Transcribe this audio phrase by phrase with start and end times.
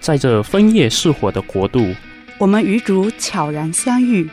[0.00, 1.94] 在这枫叶似火的国度，
[2.38, 4.28] 我们与主悄然相遇，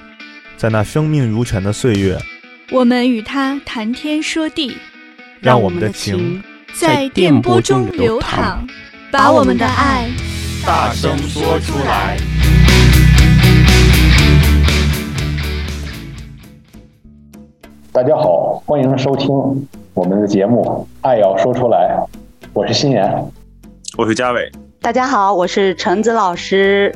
[0.56, 2.18] 在那生命如泉的岁月，
[2.72, 4.78] 我们与他谈天说地，
[5.42, 6.42] 让我们的情
[6.74, 8.66] 在电波中流淌，
[9.12, 10.10] 把我们的爱
[10.66, 12.18] 大声说出来。
[17.92, 19.28] 大家好，欢迎收听
[19.94, 22.00] 我们的节目《爱要说出来》，
[22.54, 23.06] 我是心妍，
[23.98, 24.50] 我是嘉伟。
[24.88, 26.96] 大家好，我是橙子老师。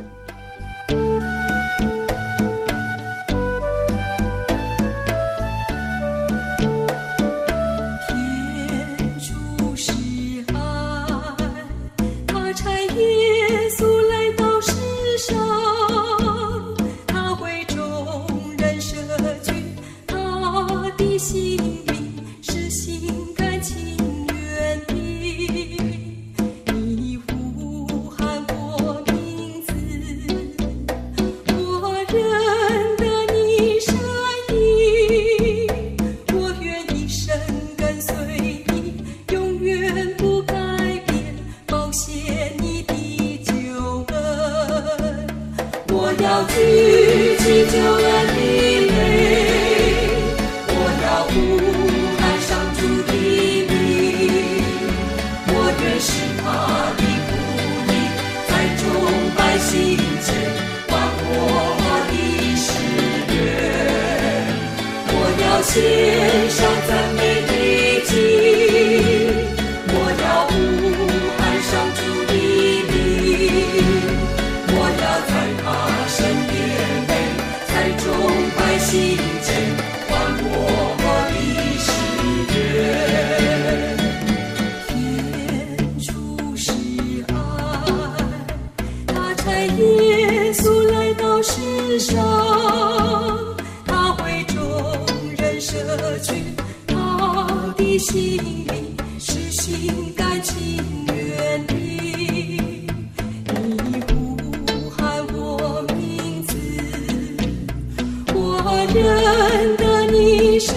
[108.94, 110.74] 认得你身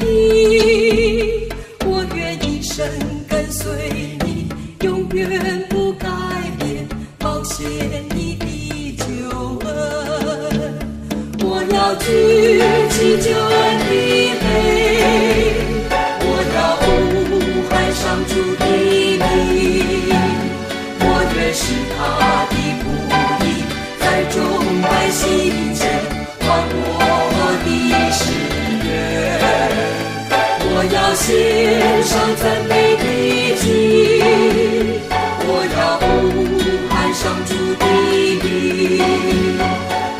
[0.00, 1.48] 影
[1.86, 2.86] 我愿一生
[3.28, 4.48] 跟随你
[4.82, 6.08] 永远不改
[6.58, 6.86] 变
[7.18, 7.66] 保险
[8.14, 9.04] 你的救
[9.66, 10.78] 恩
[11.40, 12.60] 我要举
[12.90, 14.23] 起救恩的
[31.14, 33.04] 献上赞美的
[33.56, 33.64] 句，
[35.46, 36.04] 我要呼
[36.90, 37.84] 喊上主的
[38.42, 38.44] 名，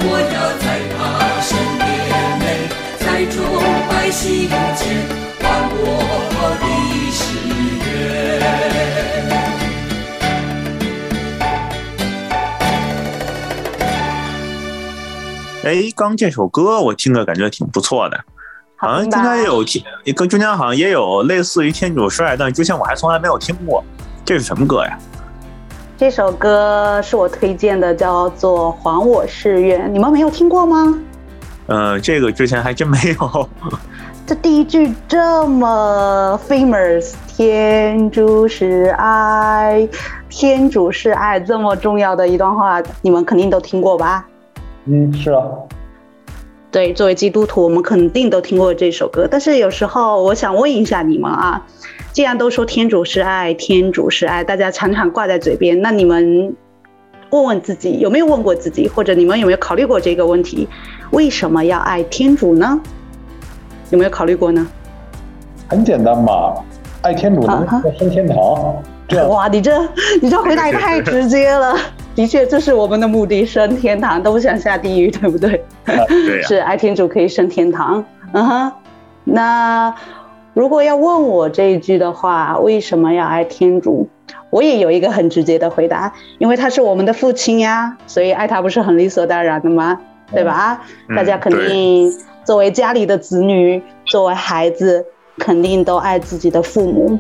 [0.01, 0.97] 我要在他
[1.43, 1.83] 身边
[2.39, 2.43] 内，
[3.01, 3.35] 在主
[3.91, 4.23] 百姓
[4.77, 4.83] 前
[5.41, 5.45] 还
[5.77, 5.83] 我
[6.61, 6.65] 的
[7.11, 7.19] 誓
[7.85, 7.91] 愿。
[15.65, 18.25] 哎，刚这首歌我听着感觉挺不错的。
[18.85, 19.83] 好像中间也有听，
[20.15, 23.83] 跟中间好像也有类似于《天主示爱》，但之前我还从来没有听过。
[24.25, 24.99] 这是什么歌呀？
[25.97, 30.99] 这首歌是我推荐的，叫做《还我誓愿》，你们没有听过吗？
[31.67, 33.49] 嗯，这个之前还真没有。
[34.27, 39.89] 这第一句这么 famous，“ 天主是爱，
[40.29, 44.27] 天主是爱”，这么重要的一段话，你们肯定都听过吧？
[44.87, 45.45] 嗯，是啊。
[46.75, 49.29] 对，作为基督徒，我们肯定都听过这首歌。
[49.31, 51.65] 但是有时候，我想问一下你们啊，
[52.11, 56.53] 既然都说天主是爱，天主是爱，大家常常挂在嘴边，那你们
[57.31, 60.67] 问问自己，有没有问过自己，或者你们有没有考虑过这个问题？
[61.13, 62.81] 为什么要爱天主呢？
[63.91, 64.67] 有没有考虑过呢？
[65.69, 66.55] 很简单嘛，
[67.03, 67.65] 爱天主能
[67.97, 68.37] 升天堂。
[68.37, 69.29] Uh huh.
[69.29, 69.81] 哇，你这
[70.21, 71.77] 你这回答也太直接了。
[72.15, 75.63] 的确，这是我们的目的，升天堂都不想下地狱，对不对？
[75.85, 75.97] 对
[76.41, 76.43] 呀。
[76.47, 78.05] 是爱天主可以升天堂。
[78.33, 78.73] 嗯哼。
[79.25, 79.95] 那
[80.53, 84.09] 如果要问我这一句的话，为什么要爱天主？
[84.51, 89.99] 我也有一个很直接的回答，因为他是我们的父亲呀，所以爱他不是很理所当然的吗？
[90.33, 90.81] 对吧？
[91.09, 92.13] 嗯、大家肯定
[92.45, 95.05] 作为家里的子女，作为孩子，
[95.39, 97.19] 肯定都爱自己的父母。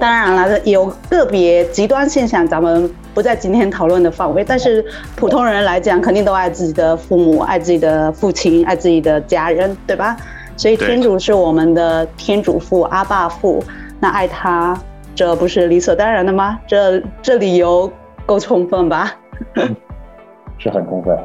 [0.00, 4.44] 当然了，有个别极端现象，咱们不在今天讨论的范围。
[4.44, 4.84] 但是
[5.14, 10.16] 普通人来讲，肯定都爱自己的父母，爱自己的父亲，爱自己的家人，对吧？
[10.56, 13.62] 所以天主是我们的天主父，阿爸父，
[13.98, 14.78] 那爱他，
[15.14, 16.58] 这不是理所当然的吗？
[16.66, 17.90] 这这理由
[18.26, 19.12] 够充分吧？
[20.58, 21.16] 是很充分。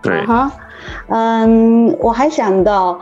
[0.00, 0.24] 对。
[0.24, 0.50] 哈、uh，huh.
[1.08, 2.98] 嗯，我还想到，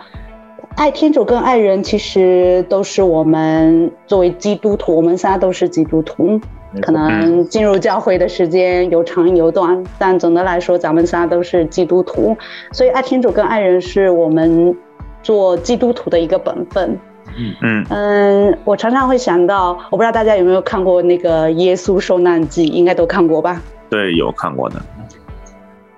[0.80, 6.40] 爱天主跟爱人其实都是我们作为基督徒，我们仨都是基督徒。
[6.80, 12.34] 可能进入教会的时间有长有短，但总的来说，咱们仨都是基督徒，
[12.72, 14.74] 所以爱天主跟爱人是我们
[15.22, 16.98] 做基督徒的一个本分。
[17.36, 23.60] 嗯嗯嗯，我常常会想到，我不知道大家有没有看过那个《耶稣受难记》，应该都看过吧？
[23.90, 24.76] 对，有看过的。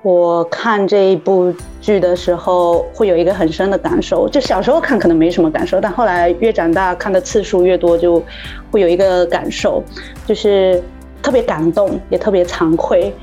[0.03, 4.29] 我看这一部剧的时候，会有一个很深的感受。
[4.29, 8.21] 就小时候看可能没什么感受，但后来越长大，看的次数越多，就
[8.71, 9.81] 会有一个感受，
[10.27, 10.83] 就是
[11.23, 13.15] 特别感动，也特别惭愧。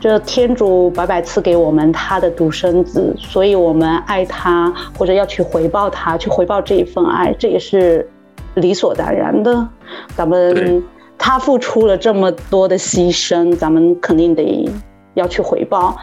[0.00, 8.06] 就天主白白赐给我们他的独生子，所以我们爱他，或者要去回报他，去回报这一份爱，这也是
[8.54, 9.68] 理所当然的。
[10.16, 10.82] 咱们
[11.18, 14.70] 他付出了这么多的牺牲，咱们肯定得。
[15.14, 15.96] 要去回报，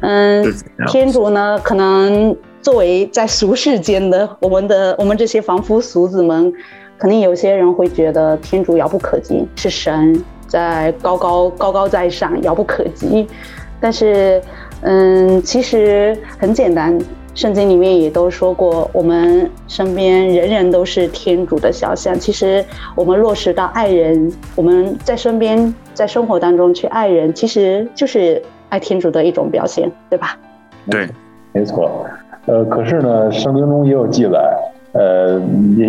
[0.00, 0.44] 嗯，
[0.88, 6.52] 天主呢，可能作为在俗世间的我们的我们这些凡夫俗子们，
[6.98, 13.26] 肯定有些人会觉得天主遥不可及，是神在高高高高在上，遥不可及。
[13.80, 14.40] 但是，
[14.82, 16.96] 嗯，其实很简单，
[17.34, 22.16] 圣经里面也都说过，我们身边人人都是天主的肖像。
[22.16, 22.64] 其实，
[22.94, 25.74] 我们落实到爱人，我们在身边。
[25.94, 30.36] 在生活当中去爱人，其实就是爱天主的一种表现，对吧？
[30.90, 31.08] 对，
[31.52, 32.06] 没错。
[32.46, 34.38] 呃，可是呢，圣经中也有记载，
[34.92, 35.40] 呃，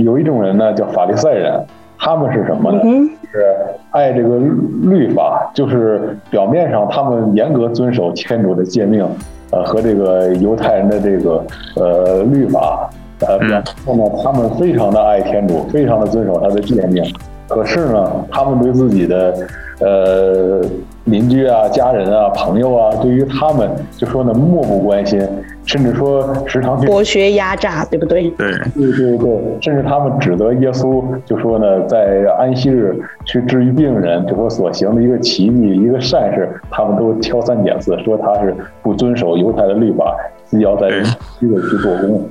[0.04, 1.60] 有一种人呢叫法利赛人，
[1.98, 2.80] 他们是什么呢？
[2.84, 3.56] 嗯、是
[3.92, 4.38] 爱这个
[4.84, 9.04] 律法，就是表面上他们严格遵守天主的诫命，
[9.52, 11.44] 呃，和这个犹太人的这个
[11.76, 12.88] 呃律法，
[13.28, 17.04] 呃，然后呢，他们非常的爱天主，非常的遵守他的诫命。
[17.48, 19.36] 可是呢，他们对自己的
[19.84, 20.62] 呃
[21.06, 25.20] 邻居啊、家人啊、朋友啊，对于他们就说呢漠不关心，
[25.66, 28.30] 甚至说时常去剥削压榨，对不对？
[28.32, 40.16] 对对对对，甚至他们指责耶稣，就说呢在安息日去治愈病人，就说所行的一个奇迹、一个善事，他们都挑三拣四，说他是不遵守犹太的律法，
[40.46, 42.30] 自己要在安息日去做工。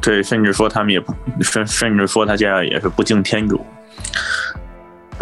[0.00, 1.12] 对，甚至说他们也不
[1.42, 3.60] 甚甚至说他这样也是不敬天主。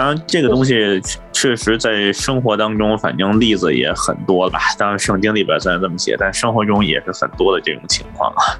[0.01, 0.99] 当然，这个东西
[1.31, 4.59] 确实在生活当中，反正例子也很多了吧。
[4.79, 8.57] 当然，圣经里边虽然这么写，但生活中也是很多的这种情况啊。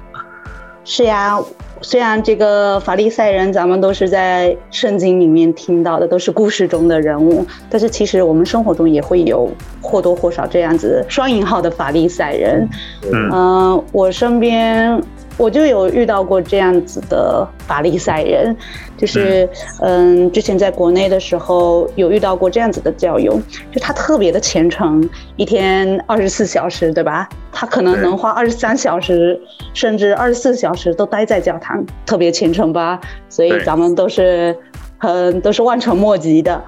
[0.85, 1.39] 是呀，
[1.81, 9.49] 虽然这个法利赛人，咱们都是在圣经里面听到的，都是故事中的人物，但是其实我们生活中也会有
[9.81, 12.69] 或多或少这样子双引号的法利赛人。
[13.11, 15.01] 嗯、呃，我身边。
[15.41, 18.55] 我就有遇到过这样子的法利赛人，
[18.95, 19.49] 就是
[19.79, 23.41] 嗯，之前在国内的时候有遇到过这样子的教友，
[23.71, 27.27] 就他特别的虔诚，一天二十四小时，对吧？
[27.51, 29.41] 他可能能花二十三小时，
[29.73, 33.01] 甚至二十四小时都待在教堂，特别虔诚吧？
[33.27, 34.55] 所以咱们都是
[34.99, 36.63] 很都是望尘莫及的。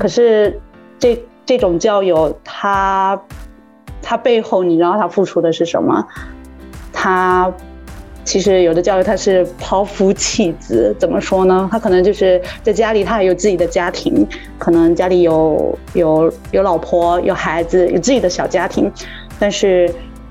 [0.00, 0.60] 可是
[0.98, 3.22] 这这种教友，他
[4.02, 6.04] 他背后你知道他付出的是什么？
[6.92, 7.52] 他。
[8.26, 11.68] 其实有的教育他是抛夫弃子，怎么说呢？
[11.70, 14.26] 他可能就是在家里，他也有自己的家庭，
[14.58, 18.90] 可能家里有有有老婆、有孩子、有自己的小家庭，
[19.38, 19.88] 但是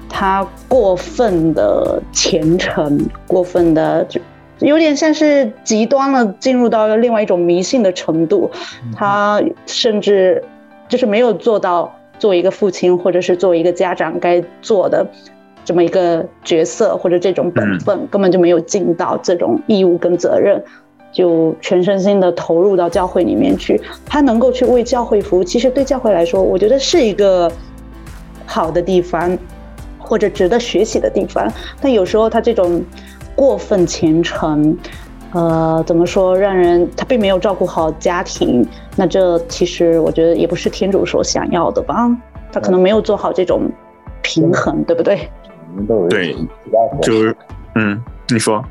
[0.09, 4.19] 他过分的虔诚，过分的就
[4.59, 8.51] 有点像是极端了，进入到了另外一种迷信的程度。
[8.93, 10.43] 他甚至
[10.89, 15.07] 就是没有做到作为一个父亲或者是作为一个家长该做的。
[15.65, 20.63] 这么一个角色或者这种本分，根本就没有尽到这种义务跟责任，
[21.11, 23.81] 就全身心的投入到教会里面去。
[24.05, 27.51] 他能够去为教会服务，其实对教会来说，我觉得是一个
[28.45, 29.37] 好的地方，
[29.97, 31.51] 或者值得学习的地方。
[31.81, 32.81] 但有时候他这种
[33.35, 34.77] 过分虔诚，
[35.33, 38.63] 呃，怎么说，让人他并没有照顾好家庭，
[38.95, 42.09] 那这其实我觉得也不是天主所想要的吧？
[42.51, 43.69] 他可能没有做好这种
[44.21, 45.27] 平衡，对不对？
[46.09, 46.35] 对，
[47.01, 47.35] 就是，
[47.75, 48.63] 嗯，你说，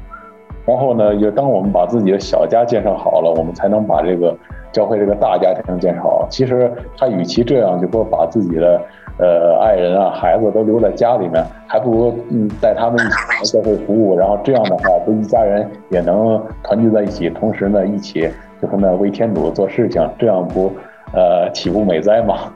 [0.65, 4.35] 然后呢，就当我们把自己的小家建设好了，我们才能把这个
[4.73, 6.27] 教会这个大家庭建设好。
[6.31, 8.81] 其实他与其这样，就说把自己的
[9.19, 14.17] 呃爱人啊、孩子都留在家里面，还不如嗯带他们一起来教会服务。
[14.19, 18.29] 然后这样的话，这一家人也能团聚在一起，同时呢，一起
[18.63, 20.73] 就是呢为天主做事情，这样不
[21.13, 22.51] 呃岂不美哉吗？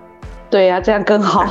[0.49, 1.45] 对呀、啊，这样更好。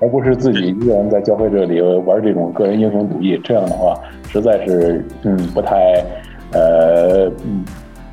[0.00, 3.98] 而不是自己一个人在教会这里玩这种个人英雄主义，这样的话
[4.28, 6.04] 实在是嗯不太，
[6.52, 7.64] 呃嗯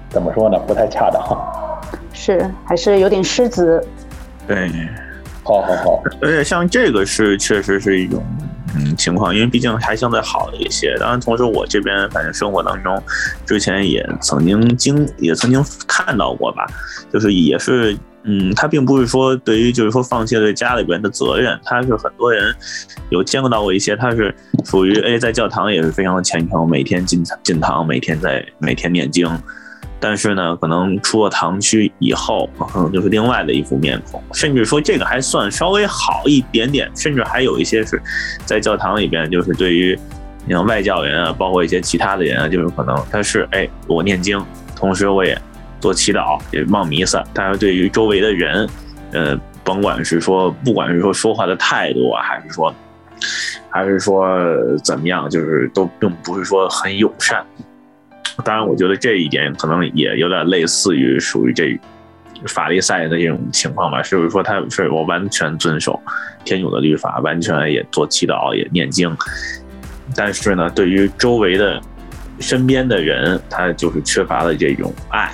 [0.09, 1.21] 怎么说呢，不太恰当。
[2.13, 3.81] 是还是有点失职，
[4.47, 4.69] 对，
[5.43, 6.03] 好好好。
[6.21, 8.23] 而且像这个是确实是一种
[8.75, 10.95] 嗯情况，因为毕竟还相对好一些。
[10.99, 13.01] 当然，同时我这边反正生活当中，
[13.45, 16.65] 之前也曾经经也曾经看到过吧，
[17.11, 17.97] 就是也是。
[18.23, 22.55] 嗯，他并不是说对于就是说放弃了家里边的责任，他是很多人
[23.09, 29.27] 有见过到过一些，他是属于哎在教堂也是非常的虔诚，每天进进堂，每天在每天念经，
[29.99, 37.99] 但是呢，可能出了堂区以后，可能就是另外的一副面孔，甚至说这个还算稍微好一点点，甚至还有一些是
[38.45, 39.97] 在教堂里边，就是对于
[40.47, 44.39] 像外教人啊，包括一些其他的人啊，就是可能他是哎我念经，
[44.75, 45.35] 同时我也。
[45.81, 48.69] 做祈祷也望弥撒，但是对于周围的人，
[49.11, 52.73] 呃，甭管是说，不管是说说话的态度啊，还是说，
[53.69, 54.25] 还是说
[54.83, 57.45] 怎么样，就是都并不是说很友善。
[58.45, 61.77] 当然，我觉得这一点可能也有点类似于属于这
[62.47, 65.99] 法利赛的这种情况吧，是不是说他是我完全遵守
[66.45, 69.15] 天主的律法，完全也做祈祷也念经，
[70.15, 71.79] 但是呢，对于周围的
[72.41, 75.29] 身边的人，他就是缺乏了这种爱。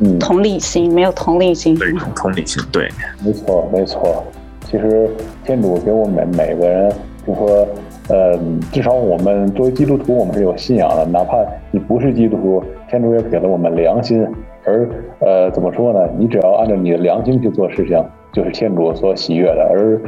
[0.00, 2.88] 嗯，同理心没有同理心，对，同理心，对，
[3.24, 4.24] 没错，没错。
[4.66, 5.08] 其实
[5.44, 6.92] 天主给我们每个人，
[7.24, 7.68] 就说，
[8.08, 8.36] 呃，
[8.72, 11.06] 至少我们作为基督徒，我们是有信仰的。
[11.06, 11.38] 哪怕
[11.70, 14.26] 你不是基督徒，天主也给了我们良心。
[14.64, 14.88] 而，
[15.20, 16.00] 呃，怎么说呢？
[16.18, 19.62] 你只要按照你的良心去做事情，就是天主所喜悦的。
[19.62, 20.00] 而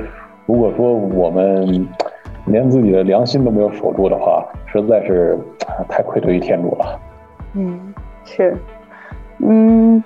[0.46, 1.86] 如果说我们
[2.46, 5.38] 连自己的良心都没有守住的话，实在是
[5.88, 7.00] 太愧对于天主了。
[7.54, 8.56] 嗯，是。
[9.38, 10.02] 嗯，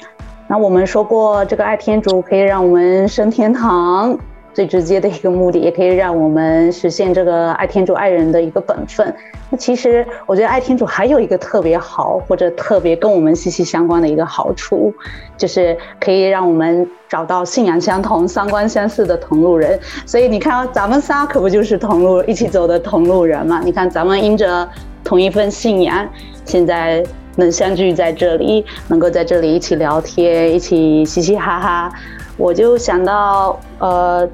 [0.49, 4.19] 那我们说过，这个爱天主可以让我们升天堂，
[4.53, 9.15] 最直接的一个目的，也可以让我们实现这个爱天主爱人的一个本分。
[9.49, 14.93] 那其实我觉得爱天主还有一个特别好，或者特别跟我们息息相关的一个好处，
[15.37, 19.79] 就是可以让我们找到信仰相同、三观相似的同路人。
[20.07, 23.61] 所以你看，咱们仨可不就是同路一起走的同路人嘛？
[23.65, 24.69] 你看，咱们因着
[25.03, 26.09] 同一份信仰，
[26.45, 27.05] 现在。
[27.37, 31.93] 能相聚在这里，能够在这里一起聊天，一起嘻嘻哈哈，
[32.41, 34.27] 我就想到，呃，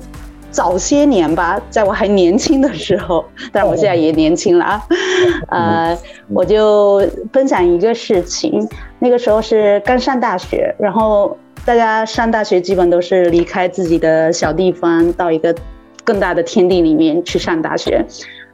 [0.52, 4.82] 早些年吧，在我还年轻的时候，但是我现在也年轻了啊，
[5.48, 5.98] 呃，
[6.28, 8.66] 我就分享一个事情，
[9.00, 15.52] 那个时候是刚上大学，然后大家上大学基本都是离开自己的小地方，到一个
[16.04, 18.04] 更大的天地里面去上大学。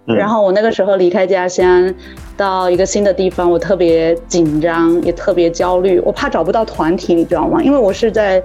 [0.05, 1.95] 然后我那个时候离开家乡，
[2.37, 7.63] 到一个新的地方，我特别紧张，也特别焦虑，我怕找不到团体，你知道吗？
[7.63, 8.43] 因为我是在，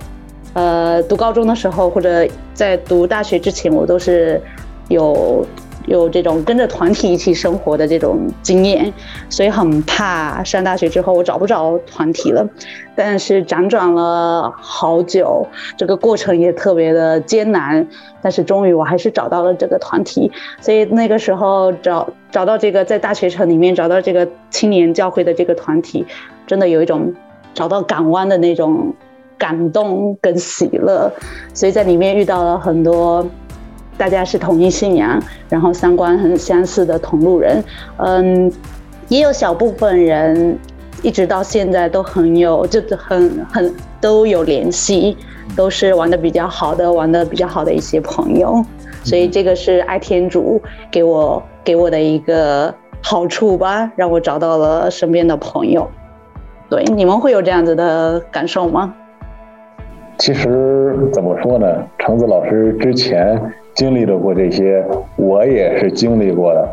[0.57, 4.41] 呃，读高中的时候或者在读大学之前，我都是
[4.87, 5.45] 有。
[5.87, 8.93] 有这种跟着团体一起生活的这种经验，
[9.29, 12.45] 所以很怕上大学之后我找不着团体了。
[12.93, 15.47] 但是辗转了好久，
[15.77, 17.87] 这个过程也特别的艰难。
[18.21, 20.29] 但是终于我还是找到了这个团体。
[20.59, 26.05] 所以那个时候找找到这个在大学城里面找到这个青年教会的这个团体，
[26.45, 27.13] 真的有一种
[27.53, 28.93] 找到港湾的那种
[29.37, 31.11] 感动跟喜乐。
[31.53, 33.25] 所以在里面遇到了很多。
[33.99, 37.63] 大家是同一信仰，然后三观很相似的同路人，
[37.97, 38.53] 嗯，
[39.07, 40.55] 也有小部分人
[41.01, 45.17] 一直到现在都很有，就很很都有联系，
[45.55, 48.63] 都是玩的比较好的，玩的比较好的一些朋友，
[49.03, 55.89] 所以这个是爱天主给我给我的一个好处吧，让我找到了身边的朋友。
[56.69, 58.93] 对，你们会有这样子的感受吗？
[60.17, 61.67] 其实怎么说呢，
[61.99, 63.39] 橙子老师之前。
[63.77, 64.83] 经历的过这些，
[65.17, 66.67] 我也是经历过的，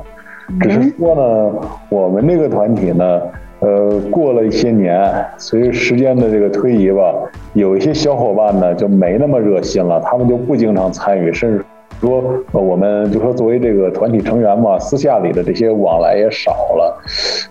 [0.63, 3.21] 只是说呢，我们这个团体呢，
[3.61, 7.15] 呃，过了一些年，随着时间的这个推移吧，
[7.53, 11.63] 有一些小伙伴呢就没那么热心了，他们就不经常参与，甚至。
[12.01, 12.23] 说
[12.53, 17.03] 呃，我们就说作为这个团体成员嘛，私下里的这些往来也少了。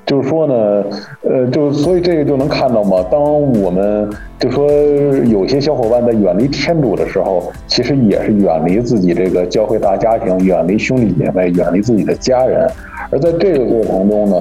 [0.05, 0.83] 就是说呢，
[1.23, 3.21] 呃，就所以这个就能看到嘛，当
[3.61, 4.09] 我们
[4.39, 4.67] 就说
[5.25, 12.69] 有些小伙伴在远离天主的时候，其实也是远离自己这个教会大家庭，远离兄弟姐妹，远离自己的家人。
[13.11, 14.37] 而在这个过程中呢，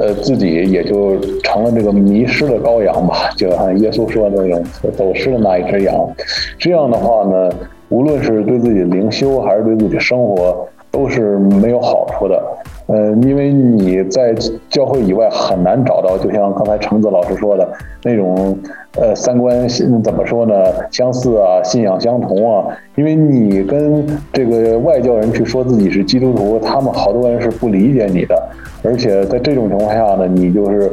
[0.00, 4.62] 呃，自己也就成了这个迷失的羔羊吧，就像耶稣说的那种
[4.96, 5.94] 走失的那一只羊。
[6.58, 7.50] 这样的话呢。
[7.88, 12.42] 无论是对自己灵修还是对自己生活，都是没有好处的。
[12.86, 14.34] 呃，因为你在
[14.68, 17.66] 教会以外很难找到，就像刚才橙子老师说的
[18.02, 18.58] 那种，
[18.96, 19.66] 呃，三观
[20.02, 20.54] 怎么说呢？
[20.90, 22.66] 相似啊，信仰相同啊。
[22.96, 28.40] 因为你跟这个外教人去说自己是基督徒，他们好多人是不理解你的。
[28.82, 30.90] 而且在这种情况下呢，你就是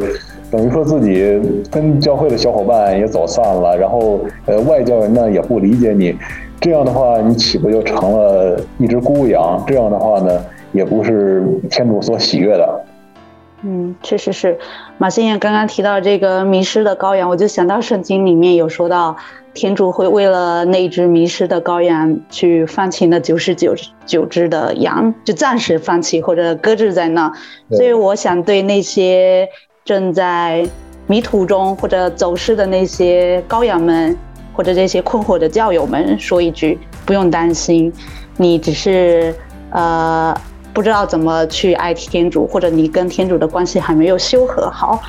[0.52, 1.40] 等于说自己
[1.72, 6.14] 跟教会的小伙伴也走散了，然后呃，外教人呢也不理解你。
[6.60, 9.64] 这样的话，你岂不就成了一只孤羊？
[9.66, 12.86] 这样的话呢，也不是天主所喜悦的。
[13.64, 14.58] 嗯，确实是。
[14.98, 19.16] 马先生刚刚提到这个迷失的羔羊，我就想到圣经里面有说到，
[19.54, 23.74] 天主会为了那只迷失的羔羊去放弃那九十九
[24.06, 27.32] 九只的羊，就暂时放弃或者搁置在那。
[27.72, 29.48] 所以我想对那些
[29.86, 30.68] 正在
[31.08, 34.18] 迷途中或者走失的那些羔羊们，
[34.54, 37.92] 或者这些困惑的教友们说一句：不用担心，
[38.38, 39.34] 你只是
[39.72, 40.36] 呃。
[40.74, 45.04] 不知道怎么去爱天主，或者你跟天主的关系还没有修和好，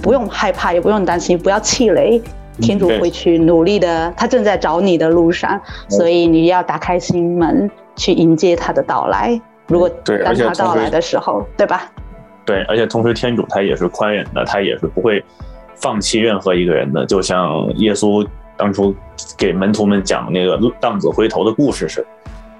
[0.00, 2.22] 不用害怕，也不用担心，不要气馁，
[2.60, 9.36] 天主会去努力的，他正在找你的路上，所以你要打开心门去迎接他的到来。
[9.66, 9.90] 如果
[10.24, 11.90] 当他到来的时候，对吧？
[12.48, 15.22] 对，而且同时天主他也是宽仁的，他也是不会
[15.74, 18.26] 放弃任何一个人的，就像耶稣
[18.56, 18.94] 当初
[19.36, 22.06] 给门徒们讲那个浪子回头的故事似的。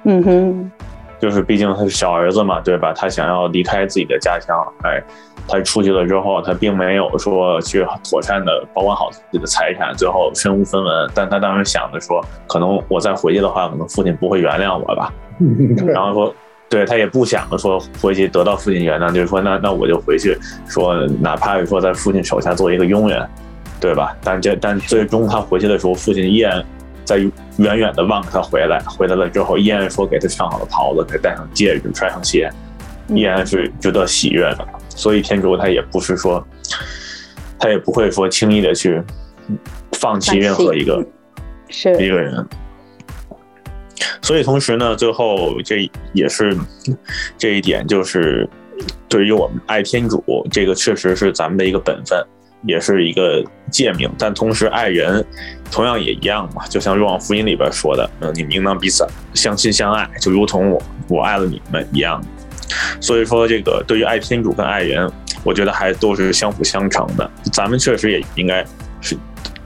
[0.05, 0.71] 嗯哼。
[1.19, 2.93] 就是毕竟他是小儿子嘛，对吧？
[2.93, 5.03] 他想要离开自己的家乡，哎，
[5.49, 11.11] 他出去了之后，他并没有说去妥善的保管好自己的财产，最后身无分文。
[11.13, 15.13] 但他当时想着说，可能我再回去的话，可能父亲不会原谅我吧。
[15.89, 16.35] 然后说，
[16.69, 20.37] 对他也不想着说回去得到父亲原谅，就是说，那那我就回去，
[20.69, 23.29] 说哪怕是说在父亲手下做一个佣人，
[23.81, 24.17] 对吧？
[24.23, 26.65] 但这但最终他回去的时候，父亲依然。
[27.05, 27.17] 在
[27.57, 32.53] 远远的望着他回来，回来了之后，依然说给他上好了袍子，给他戴上戒指，穿上鞋，
[33.09, 34.69] 依然是值得喜悦的。
[34.91, 36.47] 所以天主他也不是说，
[37.59, 39.03] 他也不会说轻易的去
[39.93, 41.03] 放弃任何一个
[41.71, 42.47] 是一个人。
[44.23, 46.57] 所以同时呢，最后这也是
[47.37, 48.49] 这一点，就是
[49.09, 52.23] 对于我们爱天主，这个确实是咱们的一个本分。
[52.67, 53.41] 也是一个
[53.71, 55.25] 诫命，但同时爱人，
[55.71, 56.67] 同样也一样嘛。
[56.67, 62.21] 就像《若望福音》里边说的，嗯，你们应当彼此相亲相爱，就如同我我爱了你们一样。
[63.01, 65.09] 所以说，这个对于爱天主跟爱人，
[65.45, 67.31] 我觉得还都是相辅相成的。
[67.53, 68.67] 咱们确实也应该
[69.01, 69.17] 是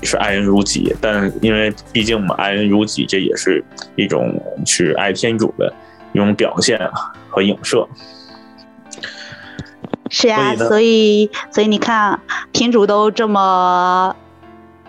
[0.04, 3.64] 是爱人如己，但因为毕竟嘛，爱人如己，这也是
[3.96, 5.72] 一种去爱天主的
[6.12, 6.78] 一种表现
[7.30, 7.88] 和影射。
[10.10, 12.20] 是呀，所以所以你看，
[12.52, 14.14] 天主都这么，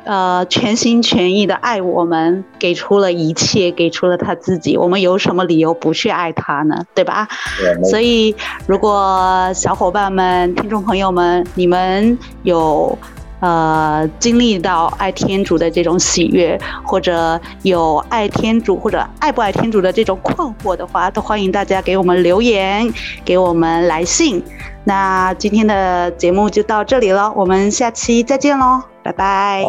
[0.03, 6.83] 呃，全心全意的爱我们，给出了一切，给出了他自己，我们有什么理由不去爱他呢？
[6.93, 7.27] 对吧？
[7.57, 7.83] 对。
[7.83, 8.35] 所以，
[8.67, 12.97] 如果小伙伴们、听众朋友们，你们有。
[13.43, 22.89] 呃，经历到爱天主的这种喜悦，或者有爱天主或者爱不爱天主的这种困惑的话，都欢迎大家给我们留言，
[23.25, 24.41] 给我们来信。
[24.85, 29.65] 那今天的节目就到这里了，我们下期再见喽，拜拜。